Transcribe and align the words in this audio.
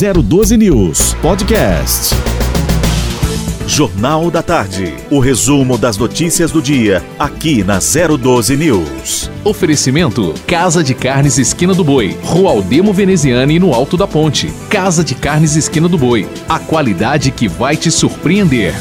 012 0.00 0.56
News 0.56 1.12
Podcast. 1.20 2.14
Jornal 3.66 4.30
da 4.30 4.42
Tarde. 4.42 4.94
O 5.10 5.20
resumo 5.20 5.76
das 5.76 5.98
notícias 5.98 6.50
do 6.50 6.62
dia, 6.62 7.04
aqui 7.18 7.62
na 7.62 7.78
012 7.78 8.56
News. 8.56 9.30
Oferecimento: 9.44 10.32
Casa 10.46 10.82
de 10.82 10.94
Carnes 10.94 11.36
Esquina 11.36 11.74
do 11.74 11.84
Boi, 11.84 12.16
Rua 12.22 12.52
Aldemo 12.52 12.94
Veneziane 12.94 13.58
no 13.58 13.74
Alto 13.74 13.98
da 13.98 14.06
Ponte. 14.06 14.50
Casa 14.70 15.04
de 15.04 15.14
Carnes 15.14 15.54
Esquina 15.54 15.86
do 15.86 15.98
Boi. 15.98 16.26
A 16.48 16.58
qualidade 16.58 17.30
que 17.30 17.46
vai 17.46 17.76
te 17.76 17.90
surpreender. 17.90 18.72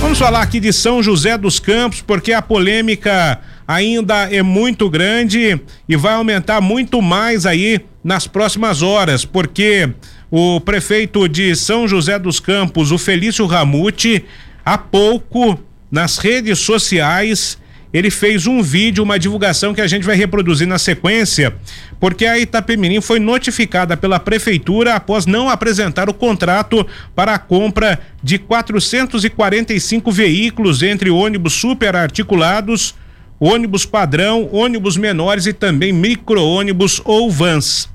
Vamos 0.00 0.18
falar 0.18 0.40
aqui 0.40 0.60
de 0.60 0.72
São 0.72 1.02
José 1.02 1.36
dos 1.36 1.60
Campos, 1.60 2.00
porque 2.00 2.32
a 2.32 2.40
polêmica 2.40 3.38
ainda 3.68 4.34
é 4.34 4.42
muito 4.42 4.88
grande 4.88 5.60
e 5.86 5.94
vai 5.94 6.14
aumentar 6.14 6.62
muito 6.62 7.02
mais 7.02 7.44
aí 7.44 7.82
nas 8.02 8.26
próximas 8.26 8.82
horas, 8.82 9.24
porque 9.24 9.90
o 10.30 10.60
prefeito 10.60 11.28
de 11.28 11.54
São 11.54 11.86
José 11.86 12.18
dos 12.18 12.40
Campos, 12.40 12.92
o 12.92 12.98
Felício 12.98 13.46
Ramute, 13.46 14.24
há 14.64 14.78
pouco 14.78 15.58
nas 15.90 16.18
redes 16.18 16.58
sociais 16.60 17.58
ele 17.92 18.10
fez 18.10 18.46
um 18.46 18.62
vídeo, 18.62 19.02
uma 19.02 19.18
divulgação 19.18 19.74
que 19.74 19.80
a 19.80 19.86
gente 19.86 20.06
vai 20.06 20.14
reproduzir 20.14 20.66
na 20.66 20.78
sequência, 20.78 21.54
porque 21.98 22.24
a 22.24 22.38
Itapemirim 22.38 23.00
foi 23.00 23.18
notificada 23.18 23.96
pela 23.96 24.20
prefeitura 24.20 24.94
após 24.94 25.26
não 25.26 25.48
apresentar 25.48 26.08
o 26.08 26.14
contrato 26.14 26.86
para 27.14 27.34
a 27.34 27.38
compra 27.38 27.98
de 28.22 28.38
445 28.38 30.12
veículos 30.12 30.82
entre 30.82 31.10
ônibus 31.10 31.54
super 31.54 31.96
articulados, 31.96 32.94
ônibus 33.40 33.84
padrão, 33.84 34.48
ônibus 34.52 34.96
menores 34.96 35.46
e 35.46 35.52
também 35.52 35.92
micro-ônibus 35.92 37.00
ou 37.04 37.30
vans. 37.30 37.88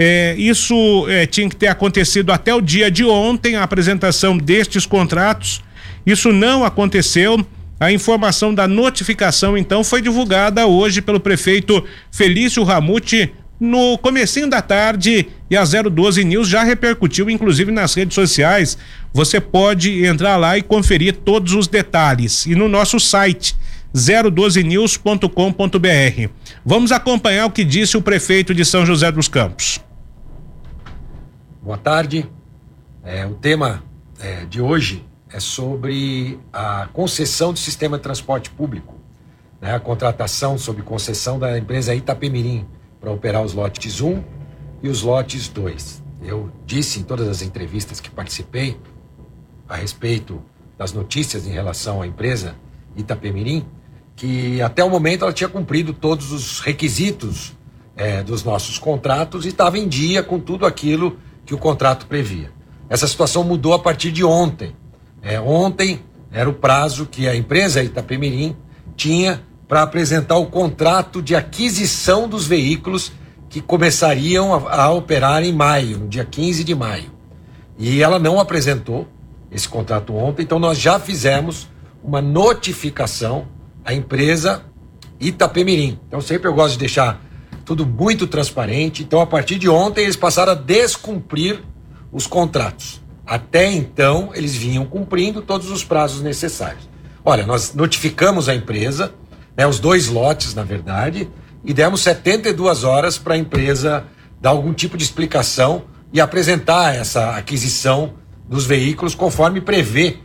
É, 0.00 0.36
isso 0.38 1.06
é, 1.08 1.26
tinha 1.26 1.48
que 1.48 1.56
ter 1.56 1.66
acontecido 1.66 2.30
até 2.30 2.54
o 2.54 2.60
dia 2.60 2.88
de 2.88 3.04
ontem, 3.04 3.56
a 3.56 3.64
apresentação 3.64 4.38
destes 4.38 4.86
contratos. 4.86 5.60
Isso 6.06 6.32
não 6.32 6.64
aconteceu. 6.64 7.44
A 7.80 7.92
informação 7.92 8.54
da 8.54 8.66
notificação, 8.66 9.56
então, 9.56 9.84
foi 9.84 10.00
divulgada 10.00 10.66
hoje 10.66 11.00
pelo 11.00 11.20
prefeito 11.20 11.84
Felício 12.10 12.64
Ramute 12.64 13.32
no 13.60 13.98
comecinho 13.98 14.48
da 14.48 14.62
tarde 14.62 15.28
e 15.50 15.56
a 15.56 15.64
012 15.64 16.24
News 16.24 16.48
já 16.48 16.62
repercutiu, 16.62 17.28
inclusive 17.28 17.72
nas 17.72 17.94
redes 17.94 18.14
sociais. 18.14 18.78
Você 19.12 19.40
pode 19.40 20.04
entrar 20.04 20.36
lá 20.36 20.58
e 20.58 20.62
conferir 20.62 21.16
todos 21.24 21.54
os 21.54 21.66
detalhes. 21.66 22.46
E 22.46 22.54
no 22.54 22.68
nosso 22.68 23.00
site 23.00 23.56
012news.com.br. 23.94 26.30
Vamos 26.64 26.92
acompanhar 26.92 27.46
o 27.46 27.50
que 27.50 27.64
disse 27.64 27.96
o 27.96 28.02
prefeito 28.02 28.54
de 28.54 28.64
São 28.64 28.84
José 28.84 29.10
dos 29.10 29.28
Campos. 29.28 29.80
Boa 31.68 31.76
tarde. 31.76 32.26
É, 33.04 33.26
o 33.26 33.34
tema 33.34 33.84
é, 34.18 34.46
de 34.46 34.58
hoje 34.58 35.06
é 35.28 35.38
sobre 35.38 36.40
a 36.50 36.88
concessão 36.94 37.52
do 37.52 37.58
sistema 37.58 37.98
de 37.98 38.02
transporte 38.02 38.48
público, 38.48 38.94
né, 39.60 39.74
a 39.74 39.78
contratação 39.78 40.56
sob 40.56 40.80
concessão 40.80 41.38
da 41.38 41.58
empresa 41.58 41.94
Itapemirim 41.94 42.66
para 42.98 43.12
operar 43.12 43.42
os 43.42 43.52
lotes 43.52 44.00
1 44.00 44.24
e 44.82 44.88
os 44.88 45.02
lotes 45.02 45.46
2. 45.48 46.02
Eu 46.22 46.50
disse 46.64 47.00
em 47.00 47.02
todas 47.02 47.28
as 47.28 47.42
entrevistas 47.42 48.00
que 48.00 48.08
participei 48.08 48.80
a 49.68 49.76
respeito 49.76 50.42
das 50.78 50.94
notícias 50.94 51.46
em 51.46 51.50
relação 51.50 52.00
à 52.00 52.06
empresa 52.06 52.54
Itapemirim 52.96 53.66
que 54.16 54.62
até 54.62 54.82
o 54.82 54.88
momento 54.88 55.22
ela 55.22 55.34
tinha 55.34 55.50
cumprido 55.50 55.92
todos 55.92 56.32
os 56.32 56.60
requisitos 56.60 57.54
é, 57.94 58.22
dos 58.22 58.42
nossos 58.42 58.78
contratos 58.78 59.44
e 59.44 59.48
estava 59.48 59.76
em 59.76 59.86
dia 59.86 60.22
com 60.22 60.40
tudo 60.40 60.64
aquilo 60.64 61.18
que 61.48 61.54
o 61.54 61.58
contrato 61.58 62.06
previa. 62.06 62.50
Essa 62.90 63.08
situação 63.08 63.42
mudou 63.42 63.72
a 63.72 63.78
partir 63.78 64.12
de 64.12 64.22
ontem. 64.22 64.76
É, 65.22 65.40
ontem 65.40 65.98
era 66.30 66.46
o 66.46 66.52
prazo 66.52 67.06
que 67.06 67.26
a 67.26 67.34
empresa 67.34 67.82
Itapemirim 67.82 68.54
tinha 68.94 69.42
para 69.66 69.80
apresentar 69.80 70.36
o 70.36 70.44
contrato 70.44 71.22
de 71.22 71.34
aquisição 71.34 72.28
dos 72.28 72.46
veículos 72.46 73.12
que 73.48 73.62
começariam 73.62 74.54
a, 74.54 74.82
a, 74.82 74.92
operar 74.92 75.42
em 75.42 75.50
maio, 75.50 76.00
no 76.00 76.06
dia 76.06 76.22
15 76.22 76.62
de 76.62 76.74
maio. 76.74 77.10
E 77.78 78.02
ela 78.02 78.18
não 78.18 78.38
apresentou 78.38 79.08
esse 79.50 79.66
contrato 79.66 80.14
ontem, 80.14 80.42
então 80.42 80.58
nós 80.58 80.78
já 80.78 81.00
fizemos 81.00 81.66
uma 82.04 82.20
notificação 82.20 83.48
à 83.82 83.94
empresa 83.94 84.64
Itapemirim. 85.18 85.98
Então 86.06 86.20
sempre 86.20 86.46
eu 86.46 86.52
gosto 86.52 86.74
de 86.74 86.80
deixar 86.80 87.22
tudo 87.68 87.84
muito 87.84 88.26
transparente. 88.26 89.02
Então, 89.02 89.20
a 89.20 89.26
partir 89.26 89.58
de 89.58 89.68
ontem, 89.68 90.04
eles 90.04 90.16
passaram 90.16 90.52
a 90.52 90.54
descumprir 90.54 91.62
os 92.10 92.26
contratos. 92.26 93.02
Até 93.26 93.70
então, 93.70 94.30
eles 94.34 94.56
vinham 94.56 94.86
cumprindo 94.86 95.42
todos 95.42 95.70
os 95.70 95.84
prazos 95.84 96.22
necessários. 96.22 96.88
Olha, 97.22 97.44
nós 97.44 97.74
notificamos 97.74 98.48
a 98.48 98.54
empresa, 98.54 99.12
né, 99.54 99.66
os 99.66 99.78
dois 99.78 100.08
lotes, 100.08 100.54
na 100.54 100.62
verdade, 100.62 101.28
e 101.62 101.74
demos 101.74 102.00
72 102.00 102.84
horas 102.84 103.18
para 103.18 103.34
a 103.34 103.36
empresa 103.36 104.04
dar 104.40 104.48
algum 104.50 104.72
tipo 104.72 104.96
de 104.96 105.04
explicação 105.04 105.82
e 106.10 106.22
apresentar 106.22 106.94
essa 106.94 107.36
aquisição 107.36 108.14
dos 108.48 108.64
veículos 108.64 109.14
conforme 109.14 109.60
prevê 109.60 110.16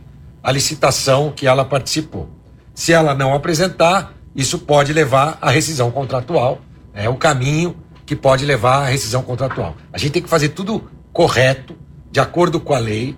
a 0.42 0.50
licitação 0.50 1.30
que 1.30 1.46
ela 1.46 1.62
participou. 1.62 2.26
Se 2.74 2.94
ela 2.94 3.14
não 3.14 3.34
apresentar, 3.34 4.14
isso 4.34 4.60
pode 4.60 4.94
levar 4.94 5.36
à 5.42 5.50
rescisão 5.50 5.90
contratual 5.90 6.62
é 6.94 7.08
o 7.08 7.16
caminho 7.16 7.76
que 8.06 8.14
pode 8.14 8.44
levar 8.44 8.84
à 8.84 8.86
rescisão 8.86 9.22
contratual. 9.22 9.76
A 9.92 9.98
gente 9.98 10.12
tem 10.12 10.22
que 10.22 10.28
fazer 10.28 10.50
tudo 10.50 10.88
correto, 11.12 11.76
de 12.10 12.20
acordo 12.20 12.60
com 12.60 12.72
a 12.72 12.78
lei, 12.78 13.16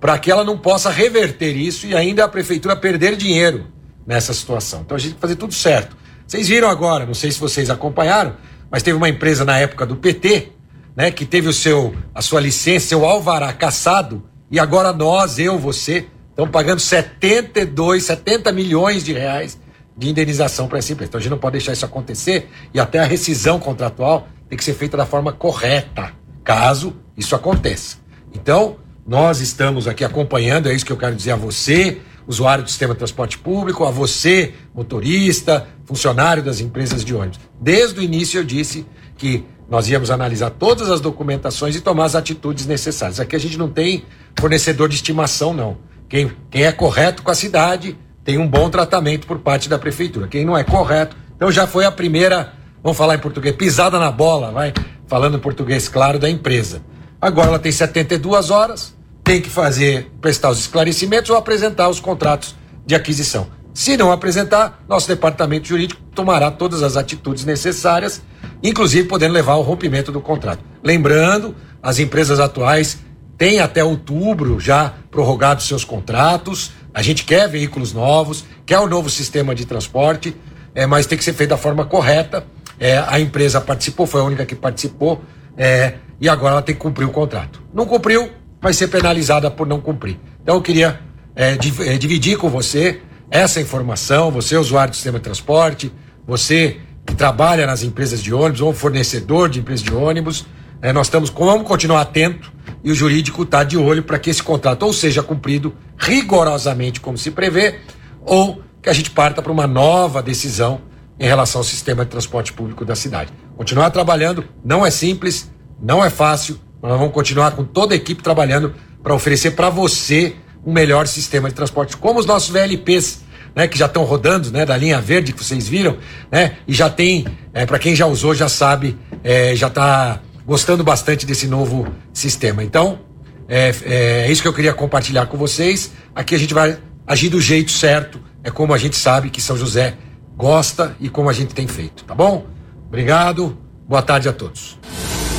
para 0.00 0.18
que 0.18 0.30
ela 0.30 0.44
não 0.44 0.56
possa 0.56 0.90
reverter 0.90 1.54
isso 1.56 1.86
e 1.86 1.94
ainda 1.94 2.24
a 2.24 2.28
prefeitura 2.28 2.74
perder 2.74 3.16
dinheiro 3.16 3.66
nessa 4.06 4.32
situação. 4.32 4.80
Então 4.80 4.96
a 4.96 4.98
gente 4.98 5.10
tem 5.10 5.16
que 5.16 5.20
fazer 5.20 5.36
tudo 5.36 5.52
certo. 5.52 5.96
Vocês 6.26 6.48
viram 6.48 6.68
agora, 6.68 7.04
não 7.04 7.14
sei 7.14 7.30
se 7.30 7.38
vocês 7.38 7.68
acompanharam, 7.68 8.36
mas 8.70 8.82
teve 8.82 8.96
uma 8.96 9.08
empresa 9.08 9.44
na 9.44 9.58
época 9.58 9.84
do 9.84 9.96
PT, 9.96 10.52
né, 10.96 11.10
que 11.10 11.24
teve 11.24 11.48
o 11.48 11.52
seu 11.52 11.94
a 12.14 12.22
sua 12.22 12.40
licença, 12.40 12.88
seu 12.88 13.04
alvará 13.04 13.52
caçado, 13.52 14.22
e 14.50 14.58
agora 14.58 14.92
nós, 14.92 15.38
eu, 15.38 15.58
você, 15.58 16.06
estamos 16.30 16.50
pagando 16.50 16.80
72, 16.80 18.04
70 18.04 18.52
milhões 18.52 19.04
de 19.04 19.12
reais 19.12 19.58
de 19.98 20.08
indenização 20.08 20.68
para 20.68 20.78
essa 20.78 20.92
empresa. 20.92 21.08
Então 21.08 21.18
a 21.18 21.22
gente 21.22 21.30
não 21.30 21.38
pode 21.38 21.54
deixar 21.54 21.72
isso 21.72 21.84
acontecer 21.84 22.48
e 22.72 22.78
até 22.78 23.00
a 23.00 23.04
rescisão 23.04 23.58
contratual 23.58 24.28
tem 24.48 24.56
que 24.56 24.64
ser 24.64 24.74
feita 24.74 24.96
da 24.96 25.04
forma 25.04 25.32
correta, 25.32 26.12
caso 26.44 26.94
isso 27.16 27.34
aconteça. 27.34 27.98
Então, 28.32 28.76
nós 29.06 29.40
estamos 29.40 29.88
aqui 29.88 30.04
acompanhando, 30.04 30.68
é 30.68 30.74
isso 30.74 30.86
que 30.86 30.92
eu 30.92 30.96
quero 30.96 31.16
dizer 31.16 31.32
a 31.32 31.36
você, 31.36 32.00
usuário 32.26 32.62
do 32.62 32.70
sistema 32.70 32.94
de 32.94 32.98
transporte 32.98 33.38
público, 33.38 33.84
a 33.84 33.90
você, 33.90 34.54
motorista, 34.74 35.66
funcionário 35.84 36.42
das 36.42 36.60
empresas 36.60 37.04
de 37.04 37.14
ônibus. 37.14 37.40
Desde 37.60 37.98
o 37.98 38.02
início 38.02 38.38
eu 38.38 38.44
disse 38.44 38.86
que 39.16 39.44
nós 39.68 39.88
íamos 39.88 40.10
analisar 40.10 40.50
todas 40.50 40.90
as 40.90 41.00
documentações 41.00 41.74
e 41.74 41.80
tomar 41.80 42.04
as 42.04 42.14
atitudes 42.14 42.66
necessárias. 42.66 43.18
Aqui 43.18 43.34
a 43.34 43.40
gente 43.40 43.58
não 43.58 43.68
tem 43.68 44.04
fornecedor 44.38 44.88
de 44.88 44.94
estimação, 44.94 45.52
não. 45.52 45.76
Quem, 46.08 46.30
quem 46.50 46.64
é 46.64 46.72
correto 46.72 47.22
com 47.22 47.30
a 47.30 47.34
cidade 47.34 47.98
tem 48.28 48.36
um 48.36 48.46
bom 48.46 48.68
tratamento 48.68 49.26
por 49.26 49.38
parte 49.38 49.70
da 49.70 49.78
prefeitura. 49.78 50.28
Quem 50.28 50.44
não 50.44 50.54
é 50.54 50.62
correto, 50.62 51.16
então 51.34 51.50
já 51.50 51.66
foi 51.66 51.86
a 51.86 51.90
primeira, 51.90 52.52
vamos 52.82 52.98
falar 52.98 53.14
em 53.14 53.18
português, 53.18 53.56
pisada 53.56 53.98
na 53.98 54.10
bola, 54.10 54.52
vai, 54.52 54.74
falando 55.06 55.38
em 55.38 55.40
português 55.40 55.88
claro, 55.88 56.18
da 56.18 56.28
empresa. 56.28 56.82
Agora 57.18 57.48
ela 57.48 57.58
tem 57.58 57.72
72 57.72 58.50
horas, 58.50 58.94
tem 59.24 59.40
que 59.40 59.48
fazer, 59.48 60.12
prestar 60.20 60.50
os 60.50 60.58
esclarecimentos 60.58 61.30
ou 61.30 61.38
apresentar 61.38 61.88
os 61.88 62.00
contratos 62.00 62.54
de 62.84 62.94
aquisição. 62.94 63.46
Se 63.72 63.96
não 63.96 64.12
apresentar, 64.12 64.84
nosso 64.86 65.08
departamento 65.08 65.66
jurídico 65.66 65.98
tomará 66.14 66.50
todas 66.50 66.82
as 66.82 66.98
atitudes 66.98 67.46
necessárias, 67.46 68.20
inclusive 68.62 69.08
podendo 69.08 69.32
levar 69.32 69.52
ao 69.52 69.62
rompimento 69.62 70.12
do 70.12 70.20
contrato. 70.20 70.62
Lembrando, 70.84 71.56
as 71.82 71.98
empresas 71.98 72.38
atuais 72.38 72.98
têm 73.38 73.60
até 73.60 73.82
outubro 73.82 74.60
já 74.60 74.92
prorrogado 75.10 75.62
seus 75.62 75.82
contratos, 75.82 76.72
a 76.98 77.02
gente 77.02 77.22
quer 77.22 77.48
veículos 77.48 77.92
novos, 77.92 78.44
quer 78.66 78.80
o 78.80 78.82
um 78.82 78.88
novo 78.88 79.08
sistema 79.08 79.54
de 79.54 79.64
transporte, 79.64 80.34
é, 80.74 80.84
mas 80.84 81.06
tem 81.06 81.16
que 81.16 81.22
ser 81.22 81.32
feito 81.32 81.50
da 81.50 81.56
forma 81.56 81.84
correta. 81.84 82.44
É, 82.76 82.98
a 82.98 83.20
empresa 83.20 83.60
participou, 83.60 84.04
foi 84.04 84.20
a 84.20 84.24
única 84.24 84.44
que 84.44 84.56
participou, 84.56 85.22
é, 85.56 85.94
e 86.20 86.28
agora 86.28 86.54
ela 86.54 86.62
tem 86.62 86.74
que 86.74 86.80
cumprir 86.80 87.04
o 87.04 87.10
contrato. 87.10 87.62
Não 87.72 87.86
cumpriu, 87.86 88.28
vai 88.60 88.72
ser 88.72 88.88
penalizada 88.88 89.48
por 89.48 89.64
não 89.64 89.80
cumprir. 89.80 90.18
Então 90.42 90.56
eu 90.56 90.60
queria 90.60 90.98
é, 91.36 91.52
é, 91.52 91.96
dividir 91.96 92.36
com 92.36 92.50
você 92.50 93.00
essa 93.30 93.60
informação, 93.60 94.32
você 94.32 94.56
usuário 94.56 94.90
do 94.90 94.96
sistema 94.96 95.18
de 95.18 95.22
transporte, 95.22 95.92
você 96.26 96.78
que 97.06 97.14
trabalha 97.14 97.64
nas 97.64 97.84
empresas 97.84 98.20
de 98.20 98.34
ônibus 98.34 98.60
ou 98.60 98.72
fornecedor 98.72 99.48
de 99.48 99.60
empresas 99.60 99.84
de 99.84 99.94
ônibus, 99.94 100.46
é, 100.82 100.92
nós 100.92 101.06
estamos, 101.06 101.30
vamos 101.30 101.68
continuar 101.68 102.00
atento 102.00 102.57
e 102.88 102.90
o 102.90 102.94
jurídico 102.94 103.42
está 103.42 103.62
de 103.62 103.76
olho 103.76 104.02
para 104.02 104.18
que 104.18 104.30
esse 104.30 104.42
contrato 104.42 104.82
ou 104.82 104.94
seja 104.94 105.22
cumprido 105.22 105.74
rigorosamente 105.98 107.00
como 107.02 107.18
se 107.18 107.30
prevê, 107.30 107.80
ou 108.24 108.62
que 108.80 108.88
a 108.88 108.94
gente 108.94 109.10
parta 109.10 109.42
para 109.42 109.52
uma 109.52 109.66
nova 109.66 110.22
decisão 110.22 110.80
em 111.20 111.26
relação 111.26 111.60
ao 111.60 111.64
sistema 111.64 112.02
de 112.02 112.10
transporte 112.10 112.50
público 112.50 112.86
da 112.86 112.96
cidade. 112.96 113.30
Continuar 113.58 113.90
trabalhando 113.90 114.42
não 114.64 114.86
é 114.86 114.90
simples, 114.90 115.52
não 115.78 116.02
é 116.02 116.08
fácil, 116.08 116.58
Nós 116.82 116.98
vamos 116.98 117.12
continuar 117.12 117.50
com 117.50 117.62
toda 117.62 117.92
a 117.92 117.96
equipe 117.96 118.22
trabalhando 118.22 118.72
para 119.02 119.12
oferecer 119.12 119.50
para 119.50 119.68
você 119.68 120.36
um 120.64 120.72
melhor 120.72 121.06
sistema 121.06 121.50
de 121.50 121.54
transporte, 121.54 121.94
como 121.94 122.18
os 122.18 122.24
nossos 122.24 122.48
VLPs, 122.48 123.22
né, 123.54 123.68
que 123.68 123.76
já 123.76 123.84
estão 123.84 124.04
rodando, 124.04 124.50
né, 124.50 124.64
da 124.64 124.78
linha 124.78 124.98
verde 124.98 125.34
que 125.34 125.44
vocês 125.44 125.68
viram, 125.68 125.98
né, 126.32 126.56
e 126.66 126.72
já 126.72 126.88
tem, 126.88 127.26
é, 127.52 127.66
para 127.66 127.78
quem 127.78 127.94
já 127.94 128.06
usou 128.06 128.34
já 128.34 128.48
sabe, 128.48 128.96
é, 129.22 129.54
já 129.54 129.66
está 129.66 130.22
gostando 130.48 130.82
bastante 130.82 131.26
desse 131.26 131.46
novo 131.46 131.86
sistema. 132.10 132.64
Então, 132.64 133.00
é, 133.46 133.70
é, 133.82 134.32
isso 134.32 134.40
que 134.40 134.48
eu 134.48 134.54
queria 134.54 134.72
compartilhar 134.72 135.26
com 135.26 135.36
vocês. 135.36 135.92
Aqui 136.14 136.34
a 136.34 136.38
gente 136.38 136.54
vai 136.54 136.78
agir 137.06 137.28
do 137.28 137.38
jeito 137.38 137.70
certo, 137.70 138.18
é 138.42 138.50
como 138.50 138.72
a 138.72 138.78
gente 138.78 138.96
sabe 138.96 139.28
que 139.28 139.42
São 139.42 139.58
José 139.58 139.94
gosta 140.34 140.96
e 140.98 141.10
como 141.10 141.28
a 141.28 141.34
gente 141.34 141.54
tem 141.54 141.66
feito, 141.66 142.02
tá 142.04 142.14
bom? 142.14 142.46
Obrigado, 142.86 143.58
boa 143.86 144.00
tarde 144.00 144.26
a 144.28 144.32
todos. 144.32 144.78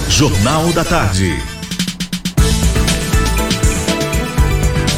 Jornal 0.08 0.72
da 0.74 0.84
Tarde. 0.84 1.59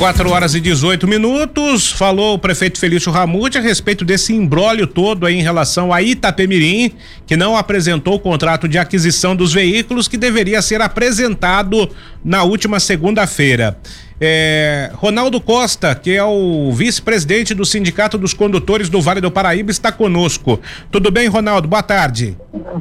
4 0.01 0.31
horas 0.31 0.55
e 0.55 0.59
18 0.59 1.07
minutos. 1.07 1.91
Falou 1.91 2.33
o 2.33 2.39
prefeito 2.39 2.79
Felício 2.79 3.11
Ramute 3.11 3.59
a 3.59 3.61
respeito 3.61 4.03
desse 4.03 4.33
embrólio 4.33 4.87
todo 4.87 5.27
aí 5.27 5.37
em 5.37 5.43
relação 5.43 5.93
a 5.93 6.01
Itapemirim, 6.01 6.91
que 7.27 7.37
não 7.37 7.55
apresentou 7.55 8.15
o 8.15 8.19
contrato 8.19 8.67
de 8.67 8.79
aquisição 8.79 9.35
dos 9.35 9.53
veículos 9.53 10.07
que 10.07 10.17
deveria 10.17 10.59
ser 10.63 10.81
apresentado 10.81 11.87
na 12.25 12.41
última 12.41 12.79
segunda-feira. 12.79 13.77
É, 14.19 14.89
Ronaldo 14.95 15.39
Costa, 15.39 15.93
que 15.93 16.15
é 16.15 16.23
o 16.23 16.71
vice-presidente 16.71 17.53
do 17.53 17.63
Sindicato 17.63 18.17
dos 18.17 18.33
Condutores 18.33 18.89
do 18.89 18.99
Vale 18.99 19.21
do 19.21 19.29
Paraíba, 19.29 19.69
está 19.69 19.91
conosco. 19.91 20.59
Tudo 20.89 21.11
bem, 21.11 21.27
Ronaldo? 21.27 21.67
Boa 21.67 21.83
tarde. 21.83 22.35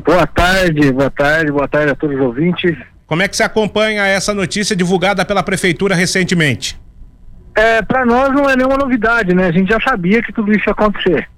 Boa 0.07 0.27
tarde, 0.27 0.91
boa 0.91 1.11
tarde, 1.11 1.53
boa 1.53 1.69
tarde 1.69 1.93
a 1.93 1.95
todos 1.95 2.17
os 2.17 2.23
ouvintes. 2.23 2.79
Como 3.07 3.21
é 3.21 3.29
que 3.29 3.37
se 3.37 3.43
acompanha 3.43 4.07
essa 4.07 4.33
notícia 4.33 4.75
divulgada 4.75 5.23
pela 5.23 5.43
prefeitura 5.43 5.95
recentemente? 5.95 6.81
É, 7.55 7.82
para 7.82 8.05
nós 8.05 8.31
não 8.31 8.49
é 8.49 8.56
nenhuma 8.56 8.76
novidade, 8.76 9.35
né? 9.35 9.47
A 9.47 9.52
gente 9.52 9.70
já 9.70 9.81
sabia 9.81 10.23
que 10.23 10.32
tudo 10.32 10.52
isso 10.52 10.69
ia 10.69 10.73
acontecer. 10.73 11.29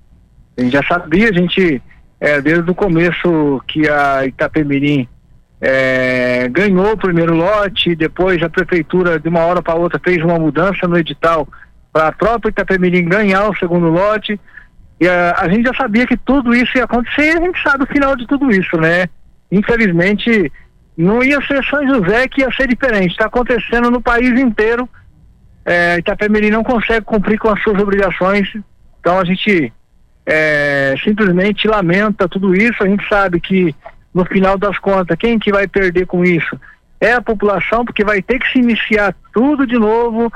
A 0.56 0.60
gente 0.60 0.72
já 0.72 0.82
sabia, 0.82 1.30
a 1.30 1.32
gente, 1.32 1.82
é, 2.20 2.40
desde 2.40 2.70
o 2.70 2.74
começo 2.74 3.62
que 3.66 3.88
a 3.88 4.26
Itapemirim 4.26 5.08
é, 5.60 6.48
ganhou 6.50 6.92
o 6.92 6.98
primeiro 6.98 7.34
lote, 7.34 7.94
depois 7.94 8.42
a 8.42 8.50
prefeitura, 8.50 9.18
de 9.18 9.28
uma 9.28 9.40
hora 9.40 9.62
para 9.62 9.74
outra, 9.74 10.00
fez 10.02 10.22
uma 10.22 10.38
mudança 10.38 10.86
no 10.86 10.98
edital 10.98 11.48
para 11.92 12.08
a 12.08 12.12
própria 12.12 12.50
Itapemirim 12.50 13.08
ganhar 13.08 13.48
o 13.48 13.56
segundo 13.56 13.88
lote. 13.88 14.38
E 15.00 15.08
a, 15.08 15.34
a 15.38 15.48
gente 15.48 15.66
já 15.66 15.74
sabia 15.74 16.06
que 16.06 16.16
tudo 16.16 16.54
isso 16.54 16.76
ia 16.76 16.84
acontecer 16.84 17.32
e 17.32 17.38
a 17.38 17.40
gente 17.40 17.62
sabe 17.62 17.84
o 17.84 17.88
final 17.88 18.14
de 18.16 18.26
tudo 18.26 18.50
isso, 18.50 18.76
né? 18.76 19.06
Infelizmente, 19.50 20.52
não 20.96 21.22
ia 21.22 21.40
ser 21.46 21.64
São 21.64 21.86
José 21.86 22.28
que 22.28 22.42
ia 22.42 22.50
ser 22.52 22.68
diferente. 22.68 23.12
Está 23.12 23.26
acontecendo 23.26 23.90
no 23.90 24.00
país 24.00 24.38
inteiro 24.38 24.88
é, 25.64 25.98
Itapemirim 25.98 26.50
não 26.50 26.64
consegue 26.64 27.04
cumprir 27.04 27.38
com 27.38 27.48
as 27.48 27.62
suas 27.62 27.80
obrigações, 27.80 28.48
então 29.00 29.18
a 29.18 29.24
gente 29.24 29.72
é, 30.26 30.94
simplesmente 31.02 31.68
lamenta 31.68 32.28
tudo 32.28 32.54
isso, 32.54 32.82
a 32.82 32.88
gente 32.88 33.06
sabe 33.08 33.40
que 33.40 33.74
no 34.12 34.24
final 34.24 34.58
das 34.58 34.78
contas, 34.78 35.16
quem 35.18 35.38
que 35.38 35.52
vai 35.52 35.66
perder 35.66 36.06
com 36.06 36.24
isso? 36.24 36.58
É 37.00 37.14
a 37.14 37.22
população, 37.22 37.84
porque 37.84 38.04
vai 38.04 38.20
ter 38.20 38.38
que 38.38 38.50
se 38.52 38.58
iniciar 38.58 39.14
tudo 39.32 39.66
de 39.66 39.78
novo, 39.78 40.32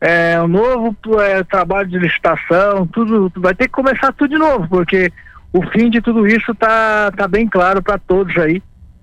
é, 0.00 0.40
um 0.40 0.48
novo 0.48 0.96
é, 1.20 1.42
trabalho 1.44 1.88
de 1.88 1.98
licitação, 1.98 2.86
tudo, 2.86 3.30
vai 3.36 3.54
ter 3.54 3.64
que 3.64 3.72
começar 3.72 4.12
tudo 4.12 4.30
de 4.30 4.38
novo, 4.38 4.66
porque 4.68 5.12
o 5.52 5.62
fim 5.70 5.90
de 5.90 6.00
tudo 6.00 6.26
isso 6.26 6.54
tá, 6.54 7.10
tá 7.16 7.28
bem 7.28 7.46
claro 7.46 7.82
para 7.82 7.98
todos 7.98 8.36
aí 8.38 8.62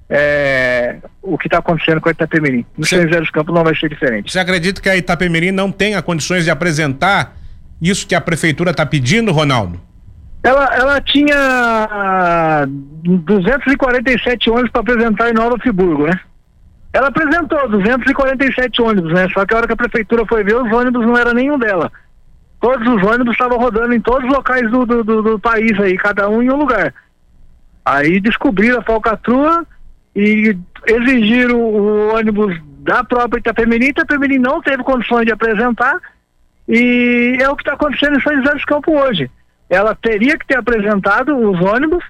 é, 0.10 0.98
o 1.22 1.38
que 1.38 1.48
está 1.48 1.58
acontecendo 1.58 2.00
com 2.00 2.10
a 2.10 2.12
Itapemirim. 2.12 2.66
No 2.78 2.86
São 2.86 3.02
José 3.02 3.20
dos 3.20 3.30
Campos 3.32 3.54
não 3.54 3.64
vai 3.64 3.76
ser 3.76 3.90
diferente. 3.90 4.32
Você 4.32 4.40
acredita 4.40 4.82
que 4.82 4.90
a 4.90 4.96
Itapemirim 4.96 5.52
não 5.52 5.72
tenha 5.72 6.02
condições 6.02 6.44
de 6.44 6.52
apresentar 6.52 7.36
isso 7.82 8.08
que 8.08 8.16
a 8.16 8.22
prefeitura 8.22 8.72
está 8.72 8.86
pedindo, 8.86 9.32
Ronaldo? 9.32 9.80
Ela, 10.44 10.76
ela 10.76 11.02
tinha 11.02 12.68
247 13.04 14.50
ônibus 14.50 14.72
para 14.72 14.82
apresentar 14.82 15.30
em 15.32 15.34
Nova 15.34 15.58
Friburgo, 15.58 16.06
né? 16.06 16.20
Ela 16.94 17.08
apresentou 17.08 17.68
247 17.68 18.82
ônibus, 18.82 19.12
né? 19.12 19.28
Só 19.34 19.46
que 19.46 19.54
a 19.54 19.58
hora 19.58 19.68
que 19.68 19.74
a 19.74 19.78
prefeitura 19.78 20.24
foi 20.26 20.44
ver, 20.44 20.56
os 20.56 20.72
ônibus 20.72 21.06
não 21.06 21.18
era 21.18 21.34
nenhum 21.34 21.58
dela. 21.58 21.92
Todos 22.62 22.88
os 22.88 23.04
ônibus 23.04 23.34
estavam 23.34 23.58
rodando 23.58 23.94
em 23.94 24.00
todos 24.00 24.24
os 24.30 24.34
locais 24.34 24.70
do, 24.70 24.86
do, 24.86 25.04
do, 25.04 25.22
do 25.22 25.40
país 25.40 25.78
aí, 25.80 25.98
cada 25.98 26.30
um 26.30 26.42
em 26.42 26.50
um 26.50 26.56
lugar. 26.56 26.94
Aí 27.84 28.20
descobriram 28.20 28.80
a 28.80 28.84
falcatrua, 28.84 29.66
e 30.16 30.58
exigiram 30.88 31.60
o 31.60 32.16
ônibus 32.16 32.56
da 32.80 33.04
própria 33.04 33.40
Itapemirim, 33.40 33.88
Itapemirim 33.88 34.38
não 34.38 34.62
teve 34.62 34.84
condições 34.84 35.26
de 35.26 35.34
apresentar. 35.34 36.00
E 36.68 37.38
é 37.40 37.50
o 37.50 37.56
que 37.56 37.64
está 37.64 37.74
acontecendo 37.74 38.18
em 38.18 38.22
São 38.22 38.36
José 38.36 38.54
dos 38.54 38.66
Campos 38.66 38.94
hoje. 38.94 39.30
Ela 39.70 39.96
teria 39.96 40.38
que 40.38 40.48
ter 40.48 40.58
apresentado 40.58 41.36
os 41.36 41.60
ônibus, 41.60 42.04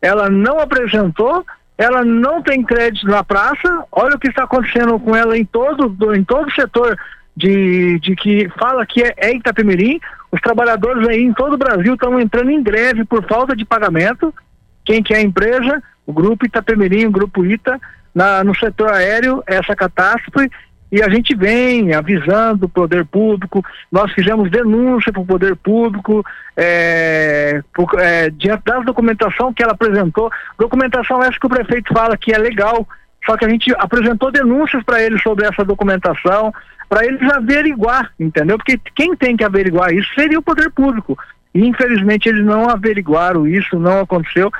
ela 0.00 0.28
não 0.28 0.58
apresentou, 0.58 1.44
ela 1.76 2.04
não 2.04 2.42
tem 2.42 2.62
crédito 2.62 3.06
na 3.06 3.22
praça, 3.22 3.84
olha 3.92 4.16
o 4.16 4.18
que 4.18 4.28
está 4.28 4.44
acontecendo 4.44 4.98
com 4.98 5.14
ela 5.14 5.36
em 5.36 5.44
todo, 5.44 6.14
em 6.14 6.24
todo 6.24 6.48
o 6.48 6.52
setor 6.52 6.98
de, 7.36 7.98
de 8.00 8.14
que 8.16 8.48
fala 8.58 8.86
que 8.86 9.02
é, 9.02 9.14
é 9.16 9.34
Itapemirim, 9.34 10.00
os 10.30 10.40
trabalhadores 10.40 11.06
aí 11.08 11.22
em 11.22 11.32
todo 11.32 11.54
o 11.54 11.58
Brasil 11.58 11.94
estão 11.94 12.18
entrando 12.18 12.50
em 12.50 12.62
greve 12.62 13.04
por 13.04 13.26
falta 13.26 13.54
de 13.54 13.64
pagamento, 13.64 14.34
quem 14.84 15.02
que 15.02 15.14
é 15.14 15.18
a 15.18 15.22
empresa, 15.22 15.82
o 16.06 16.12
grupo 16.12 16.44
Itapemirim, 16.44 17.06
o 17.06 17.12
grupo 17.12 17.44
Ita, 17.44 17.80
na, 18.14 18.44
no 18.44 18.54
setor 18.54 18.92
aéreo, 18.92 19.42
essa 19.46 19.74
catástrofe, 19.74 20.50
e 20.90 21.02
a 21.02 21.08
gente 21.08 21.34
vem 21.34 21.94
avisando 21.94 22.66
o 22.66 22.68
poder 22.68 23.06
público, 23.06 23.64
nós 23.90 24.12
fizemos 24.12 24.50
denúncia 24.50 25.10
para 25.10 25.22
o 25.22 25.26
poder 25.26 25.56
público, 25.56 26.22
é, 26.54 27.62
por, 27.72 27.98
é, 27.98 28.28
diante 28.28 28.64
da 28.64 28.80
documentação 28.80 29.54
que 29.54 29.62
ela 29.62 29.72
apresentou, 29.72 30.30
documentação 30.58 31.22
essa 31.22 31.38
que 31.40 31.46
o 31.46 31.50
prefeito 31.50 31.94
fala 31.94 32.14
que 32.14 32.34
é 32.34 32.36
legal, 32.36 32.86
só 33.24 33.38
que 33.38 33.44
a 33.46 33.48
gente 33.48 33.72
apresentou 33.78 34.30
denúncias 34.30 34.82
para 34.82 35.02
ele 35.02 35.18
sobre 35.20 35.46
essa 35.46 35.64
documentação, 35.64 36.52
para 36.90 37.06
eles 37.06 37.22
averiguar, 37.32 38.12
entendeu? 38.20 38.58
Porque 38.58 38.78
quem 38.94 39.16
tem 39.16 39.34
que 39.34 39.44
averiguar 39.44 39.94
isso 39.94 40.12
seria 40.14 40.38
o 40.38 40.42
poder 40.42 40.70
público. 40.70 41.16
E 41.54 41.66
infelizmente 41.66 42.28
eles 42.28 42.44
não 42.44 42.68
averiguaram 42.68 43.46
isso, 43.46 43.78
não 43.78 44.00
aconteceu. 44.00 44.50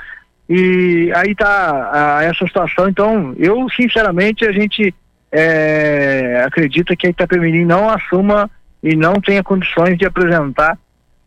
E 0.49 1.11
aí 1.15 1.31
está 1.31 2.21
essa 2.23 2.45
situação. 2.45 2.89
Então, 2.89 3.33
eu, 3.37 3.67
sinceramente, 3.69 4.45
a 4.45 4.51
gente 4.51 4.93
é, 5.31 6.43
acredita 6.45 6.95
que 6.95 7.07
a 7.07 7.09
Itapemirim 7.09 7.65
não 7.65 7.89
assuma 7.89 8.49
e 8.81 8.95
não 8.95 9.13
tenha 9.15 9.43
condições 9.43 9.97
de 9.97 10.05
apresentar 10.05 10.77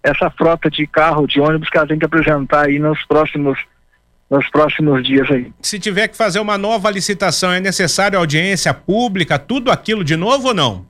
essa 0.02 0.30
frota 0.30 0.70
de 0.70 0.86
carro, 0.86 1.26
de 1.26 1.40
ônibus 1.40 1.68
que 1.68 1.76
ela 1.76 1.86
tem 1.86 1.98
que 1.98 2.04
apresentar 2.04 2.66
aí 2.66 2.78
nos 2.78 3.04
próximos 3.06 3.58
nos 4.28 4.48
próximos 4.50 5.04
dias 5.04 5.30
aí. 5.30 5.52
Se 5.62 5.78
tiver 5.78 6.08
que 6.08 6.16
fazer 6.16 6.40
uma 6.40 6.58
nova 6.58 6.90
licitação, 6.90 7.52
é 7.52 7.60
necessário 7.60 8.18
audiência 8.18 8.74
pública, 8.74 9.38
tudo 9.38 9.70
aquilo 9.70 10.02
de 10.02 10.16
novo 10.16 10.48
ou 10.48 10.54
não? 10.54 10.84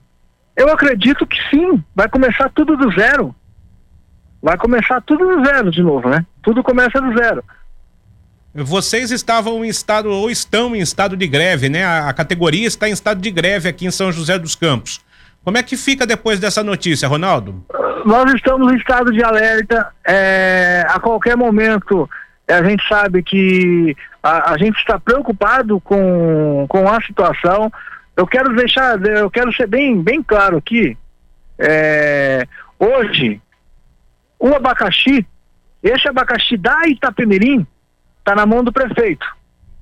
Eu 0.56 0.70
acredito 0.70 1.26
que 1.26 1.36
sim, 1.50 1.82
vai 1.94 2.08
começar 2.08 2.48
tudo 2.54 2.78
do 2.78 2.90
zero. 2.92 3.34
Vai 4.46 4.56
começar 4.56 5.00
tudo 5.00 5.26
do 5.26 5.44
zero 5.44 5.72
de 5.72 5.82
novo, 5.82 6.08
né? 6.08 6.24
Tudo 6.40 6.62
começa 6.62 7.00
do 7.00 7.18
zero. 7.18 7.42
Vocês 8.54 9.10
estavam 9.10 9.64
em 9.64 9.68
estado, 9.68 10.08
ou 10.08 10.30
estão 10.30 10.76
em 10.76 10.78
estado 10.78 11.16
de 11.16 11.26
greve, 11.26 11.68
né? 11.68 11.84
A, 11.84 12.08
a, 12.08 12.12
categoria 12.12 12.64
está 12.64 12.88
em 12.88 12.92
estado 12.92 13.20
de 13.20 13.28
greve 13.28 13.68
aqui 13.68 13.86
em 13.86 13.90
São 13.90 14.12
José 14.12 14.38
dos 14.38 14.54
Campos. 14.54 15.00
Como 15.42 15.58
é 15.58 15.64
que 15.64 15.76
fica 15.76 16.06
depois 16.06 16.38
dessa 16.38 16.62
notícia, 16.62 17.08
Ronaldo? 17.08 17.60
Nós 18.04 18.32
estamos 18.34 18.72
em 18.72 18.76
estado 18.76 19.10
de 19.10 19.20
alerta. 19.20 19.88
É, 20.06 20.86
a 20.90 21.00
qualquer 21.00 21.36
momento, 21.36 22.08
a 22.46 22.62
gente 22.62 22.86
sabe 22.86 23.24
que 23.24 23.96
a, 24.22 24.52
a, 24.52 24.58
gente 24.58 24.78
está 24.78 24.96
preocupado 24.96 25.80
com, 25.80 26.66
com 26.68 26.88
a 26.88 27.02
situação. 27.02 27.68
Eu 28.16 28.28
quero 28.28 28.54
deixar, 28.54 29.04
eu 29.04 29.28
quero 29.28 29.52
ser 29.52 29.66
bem, 29.66 30.00
bem 30.00 30.22
claro 30.22 30.56
aqui. 30.56 30.96
É, 31.58 32.46
hoje, 32.78 33.40
o 34.38 34.54
abacaxi, 34.54 35.26
esse 35.82 36.08
abacaxi 36.08 36.56
da 36.56 36.86
Itapemirim, 36.86 37.66
está 38.18 38.34
na 38.34 38.46
mão 38.46 38.62
do 38.62 38.72
prefeito. 38.72 39.26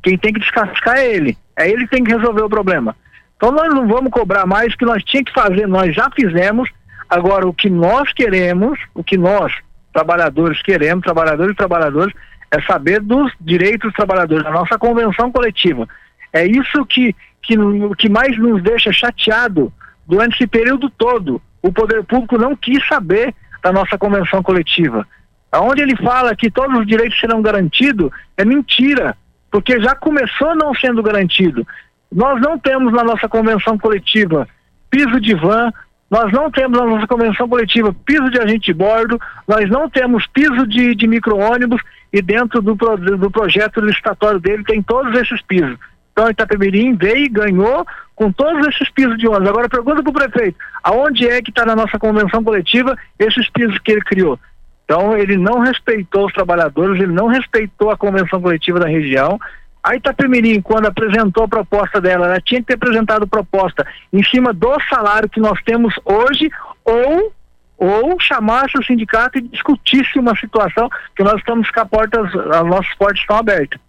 Quem 0.03 0.19
tem 0.19 0.33
que 0.33 0.41
descascar 0.41 0.97
é 0.97 1.15
ele. 1.15 1.39
É 1.57 1.69
ele 1.69 1.85
que 1.85 1.91
tem 1.91 2.05
que 2.05 2.15
resolver 2.15 2.43
o 2.43 2.49
problema. 2.49 2.95
Então 3.37 3.51
nós 3.51 3.73
não 3.75 3.87
vamos 3.89 4.11
cobrar 4.11 4.47
mais 4.47 4.75
o 4.75 4.77
que 4.77 4.85
nós 4.85 5.03
tínhamos 5.03 5.33
que 5.33 5.41
fazer, 5.41 5.67
nós 5.67 5.95
já 5.95 6.11
fizemos. 6.11 6.71
Agora, 7.09 7.47
o 7.47 7.55
que 7.55 7.69
nós 7.69 8.13
queremos, 8.13 8.79
o 8.95 9.05
que 9.05 9.17
nós, 9.17 9.53
trabalhadores, 9.93 10.61
queremos, 10.63 11.05
trabalhadores 11.05 11.53
e 11.53 11.57
trabalhadoras, 11.57 12.13
é 12.51 12.61
saber 12.63 13.01
dos 13.01 13.33
direitos 13.41 13.89
dos 13.89 13.95
trabalhadores, 13.95 14.45
da 14.45 14.51
nossa 14.51 14.79
convenção 14.79 15.31
coletiva. 15.31 15.89
É 16.33 16.47
isso 16.47 16.85
que, 16.87 17.15
que, 17.43 17.57
que 17.99 18.09
mais 18.09 18.37
nos 18.39 18.63
deixa 18.63 18.93
chateado 18.93 19.73
durante 20.07 20.35
esse 20.35 20.47
período 20.47 20.91
todo. 20.91 21.41
O 21.63 21.73
poder 21.73 22.05
público 22.05 22.39
não 22.39 22.55
quis 22.55 22.87
saber 22.87 23.35
da 23.65 23.73
nossa 23.73 23.97
convenção 23.97 24.43
coletiva. 24.43 25.07
Onde 25.55 25.81
ele 25.81 25.97
fala 25.97 26.37
que 26.37 26.51
todos 26.51 26.81
os 26.81 26.87
direitos 26.87 27.19
serão 27.19 27.41
garantidos, 27.41 28.11
é 28.37 28.45
mentira, 28.45 29.17
porque 29.51 29.81
já 29.81 29.95
começou 29.95 30.55
não 30.55 30.75
sendo 30.75 31.03
garantido. 31.03 31.67
nós 32.13 32.41
não 32.41 32.59
temos 32.59 32.93
na 32.93 33.03
nossa 33.03 33.29
convenção 33.29 33.79
coletiva 33.79 34.47
piso 34.91 35.19
de 35.21 35.35
van, 35.35 35.73
nós 36.11 36.31
não 36.31 36.51
temos 36.51 36.79
na 36.79 36.87
nossa 36.87 37.07
convenção 37.07 37.49
coletiva 37.49 37.97
piso 38.05 38.31
de 38.31 38.39
agente 38.39 38.67
de 38.67 38.75
bordo, 38.75 39.19
nós 39.49 39.69
não 39.71 39.89
temos 39.89 40.27
piso 40.27 40.67
de, 40.67 40.95
de 40.95 41.07
micro-ônibus 41.09 41.81
e 42.13 42.21
dentro 42.21 42.61
do, 42.61 42.75
do 42.75 43.31
projeto 43.31 43.81
licitatório 43.81 44.39
dele 44.39 44.63
tem 44.63 44.83
todos 44.83 45.19
esses 45.19 45.41
pisos. 45.43 45.77
Então 46.15 46.31
Itapemirim 46.31 46.95
veio 46.95 47.25
e 47.25 47.29
ganhou 47.29 47.85
com 48.15 48.31
todos 48.31 48.65
esses 48.69 48.89
pisos 48.91 49.19
de 49.19 49.27
ônibus. 49.27 49.49
Agora 49.49 49.69
pergunta 49.69 50.01
para 50.01 50.11
o 50.11 50.15
prefeito, 50.15 50.57
aonde 50.81 51.29
é 51.29 51.43
que 51.43 51.51
está 51.51 51.67
na 51.67 51.75
nossa 51.75 51.99
convenção 51.99 52.43
coletiva 52.43 52.97
esses 53.19 53.51
pisos 53.51 53.77
que 53.81 53.91
ele 53.91 54.01
criou? 54.01 54.39
Então 54.85 55.19
ele 55.19 55.37
não 55.37 55.59
respeitou 55.59 56.27
os 56.27 56.33
trabalhadores, 56.33 57.03
ele 57.03 57.13
não 57.13 57.27
respeitou 57.27 57.91
a 57.91 57.97
convenção 57.97 58.41
coletiva 58.41 58.79
da 58.79 58.87
região. 58.87 59.41
A 59.83 59.97
Itapemirim, 59.97 60.63
quando 60.63 60.87
apresentou 60.87 61.45
a 61.45 61.49
proposta 61.49 62.01
dela, 62.01 62.27
ela 62.27 62.41
tinha 62.41 62.61
que 62.61 62.69
ter 62.69 62.75
apresentado 62.75 63.27
proposta 63.27 63.85
em 64.13 64.23
cima 64.23 64.53
do 64.53 64.73
salário 64.89 65.29
que 65.29 65.41
nós 65.41 65.61
temos 65.65 65.95
hoje 66.05 66.49
ou 66.85 67.33
ou 67.77 68.19
chamasse 68.21 68.79
o 68.79 68.85
sindicato 68.85 69.37
e 69.37 69.43
discutisse 69.43 70.17
uma 70.17 70.35
situação 70.37 70.89
que 71.17 71.25
nós 71.25 71.35
estamos 71.35 71.69
com 71.73 71.81
a 71.81 71.85
portas, 71.85 72.33
as 72.33 72.65
nossas 72.65 72.95
portas 72.95 73.21
estão 73.21 73.37
abertas. 73.37 73.81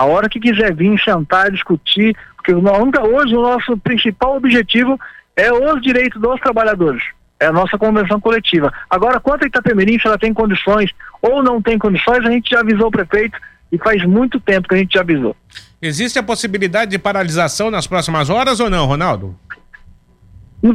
A 0.00 0.06
hora 0.06 0.30
que 0.30 0.40
quiser 0.40 0.74
vir 0.74 0.98
sentar, 0.98 1.50
discutir, 1.50 2.16
porque 2.34 2.54
hoje 2.54 3.36
o 3.36 3.42
nosso 3.42 3.76
principal 3.76 4.34
objetivo 4.34 4.98
é 5.36 5.52
os 5.52 5.82
direitos 5.82 6.18
dos 6.18 6.40
trabalhadores. 6.40 7.02
É 7.38 7.44
a 7.44 7.52
nossa 7.52 7.76
convenção 7.76 8.18
coletiva. 8.18 8.72
Agora, 8.88 9.20
quanto 9.20 9.44
a 9.44 9.46
Itapemirim, 9.46 9.98
se 9.98 10.06
ela 10.06 10.16
tem 10.16 10.32
condições 10.32 10.90
ou 11.20 11.42
não 11.42 11.60
tem 11.60 11.78
condições, 11.78 12.24
a 12.24 12.30
gente 12.30 12.48
já 12.48 12.60
avisou 12.60 12.86
o 12.86 12.90
prefeito 12.90 13.38
e 13.70 13.76
faz 13.76 14.02
muito 14.06 14.40
tempo 14.40 14.68
que 14.68 14.74
a 14.74 14.78
gente 14.78 14.94
já 14.94 15.02
avisou. 15.02 15.36
Existe 15.82 16.18
a 16.18 16.22
possibilidade 16.22 16.92
de 16.92 16.98
paralisação 16.98 17.70
nas 17.70 17.86
próximas 17.86 18.30
horas 18.30 18.58
ou 18.58 18.70
não, 18.70 18.86
Ronaldo? 18.86 19.36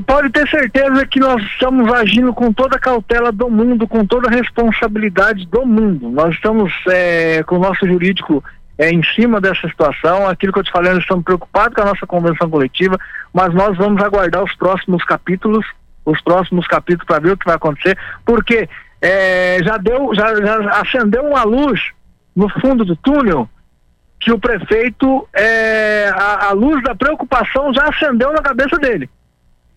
Pode 0.05 0.29
ter 0.29 0.48
certeza 0.48 1.03
que 1.08 1.20
nós 1.20 1.41
estamos 1.46 1.91
agindo 1.91 2.32
com 2.32 2.53
toda 2.53 2.75
a 2.75 2.79
cautela 2.79 3.32
do 3.32 3.50
mundo, 3.50 3.88
com 3.88 4.05
toda 4.05 4.27
a 4.27 4.32
responsabilidade 4.32 5.48
do 5.48 5.65
mundo. 5.65 6.12
Nós 6.12 6.36
estamos 6.36 6.72
é, 6.88 7.41
com 7.41 7.55
o 7.55 7.60
nosso 7.60 7.88
jurídico 7.88 8.44
é, 8.77 8.89
em 8.91 9.03
cima 9.03 9.39
dessa 9.39 9.67
situação. 9.67 10.27
Aquilo 10.27 10.53
que 10.53 10.60
eu 10.60 10.63
te 10.63 10.72
falei, 10.72 10.94
nós 10.94 11.01
estamos 11.01 11.24
preocupados 11.24 11.74
com 11.75 11.82
a 11.82 11.86
nossa 11.86 12.05
convenção 12.05 12.50
coletiva, 12.50 12.98
mas 13.34 13.53
nós 13.53 13.77
vamos 13.77 14.01
aguardar 14.03 14.44
os 14.44 14.55
próximos 14.55 15.03
capítulos, 15.03 15.65
os 16.05 16.22
próximos 16.22 16.67
capítulos 16.67 17.05
para 17.05 17.20
ver 17.20 17.32
o 17.34 17.38
que 17.38 17.46
vai 17.46 17.55
acontecer, 17.55 17.98
porque 18.25 18.70
é, 19.01 19.60
já 19.63 19.77
deu, 19.77 20.13
já, 20.13 20.36
já, 20.36 20.82
acendeu 20.82 21.24
uma 21.24 21.44
luz 21.44 21.79
no 22.36 22.50
fundo 22.50 22.84
do 22.84 22.96
túnel 22.96 23.50
que 24.20 24.32
o 24.32 24.39
prefeito, 24.39 25.27
é, 25.34 26.10
a, 26.13 26.48
a 26.48 26.51
luz 26.51 26.82
da 26.84 26.96
preocupação 26.96 27.74
já 27.74 27.88
acendeu 27.88 28.32
na 28.34 28.41
cabeça 28.41 28.77
dele. 28.77 29.10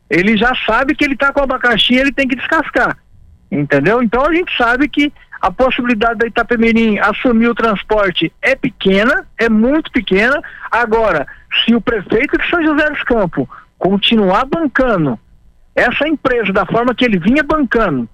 Ele 0.08 0.36
já 0.38 0.52
sabe 0.66 0.94
que 0.94 1.04
ele 1.04 1.14
está 1.14 1.32
com 1.32 1.40
o 1.40 1.42
abacaxi 1.44 1.94
ele 1.94 2.12
tem 2.12 2.26
que 2.26 2.36
descascar. 2.36 2.96
Entendeu? 3.50 4.02
Então 4.02 4.24
a 4.24 4.34
gente 4.34 4.54
sabe 4.56 4.88
que 4.88 5.12
a 5.40 5.50
possibilidade 5.50 6.18
da 6.18 6.26
Itapemirim 6.26 6.98
assumir 6.98 7.48
o 7.48 7.54
transporte 7.54 8.32
é 8.42 8.54
pequena, 8.54 9.26
é 9.36 9.48
muito 9.48 9.90
pequena. 9.90 10.40
Agora, 10.70 11.26
se 11.64 11.74
o 11.74 11.80
prefeito 11.80 12.36
de 12.38 12.48
São 12.48 12.62
José 12.62 12.90
dos 12.90 13.02
Campos 13.04 13.46
continuar 13.78 14.44
bancando 14.44 15.18
essa 15.74 16.08
empresa 16.08 16.52
da 16.52 16.66
forma 16.66 16.94
que 16.94 17.04
ele 17.04 17.18
vinha 17.18 17.42
bancando, 17.42 18.08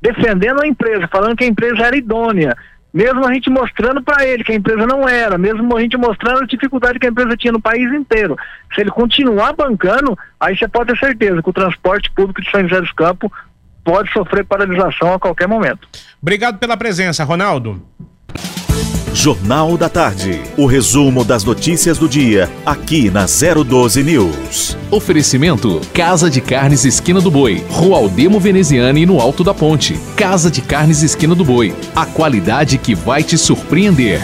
defendendo 0.00 0.62
a 0.62 0.66
empresa, 0.66 1.06
falando 1.08 1.36
que 1.36 1.44
a 1.44 1.48
empresa 1.48 1.84
era 1.84 1.96
idônea, 1.96 2.56
mesmo 2.92 3.24
a 3.24 3.32
gente 3.32 3.48
mostrando 3.50 4.02
para 4.02 4.26
ele 4.26 4.42
que 4.42 4.52
a 4.52 4.54
empresa 4.54 4.86
não 4.86 5.08
era, 5.08 5.38
mesmo 5.38 5.76
a 5.76 5.80
gente 5.80 5.96
mostrando 5.96 6.42
a 6.42 6.46
dificuldade 6.46 6.98
que 6.98 7.06
a 7.06 7.10
empresa 7.10 7.36
tinha 7.36 7.52
no 7.52 7.60
país 7.60 7.92
inteiro. 7.92 8.36
Se 8.74 8.80
ele 8.80 8.90
continuar 8.90 9.52
bancando, 9.52 10.18
aí 10.40 10.56
você 10.56 10.66
pode 10.66 10.92
ter 10.92 10.98
certeza 10.98 11.42
que 11.42 11.50
o 11.50 11.52
transporte 11.52 12.10
público 12.10 12.42
de 12.42 12.50
São 12.50 12.62
José 12.62 12.80
dos 12.80 12.92
Campos 12.92 13.30
pode 13.84 14.12
sofrer 14.12 14.44
paralisação 14.44 15.14
a 15.14 15.18
qualquer 15.18 15.48
momento. 15.48 15.88
Obrigado 16.20 16.58
pela 16.58 16.76
presença, 16.76 17.24
Ronaldo. 17.24 17.82
Jornal 19.12 19.76
da 19.76 19.88
Tarde. 19.88 20.40
O 20.56 20.66
resumo 20.66 21.24
das 21.24 21.42
notícias 21.44 21.98
do 21.98 22.08
dia, 22.08 22.48
aqui 22.64 23.10
na 23.10 23.26
012 23.26 24.02
News. 24.02 24.76
Oferecimento: 24.90 25.80
Casa 25.92 26.30
de 26.30 26.40
Carnes 26.40 26.84
Esquina 26.84 27.20
do 27.20 27.30
Boi, 27.30 27.64
Rua 27.68 27.98
Aldemo 27.98 28.38
Veneziane 28.38 29.04
no 29.04 29.20
Alto 29.20 29.42
da 29.42 29.52
Ponte. 29.52 29.98
Casa 30.16 30.50
de 30.50 30.62
Carnes 30.62 31.02
Esquina 31.02 31.34
do 31.34 31.44
Boi. 31.44 31.74
A 31.94 32.06
qualidade 32.06 32.78
que 32.78 32.94
vai 32.94 33.22
te 33.22 33.36
surpreender. 33.36 34.20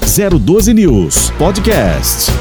012 0.00 0.72
News 0.72 1.30
Podcast. 1.32 2.32